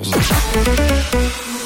[0.00, 1.57] 11.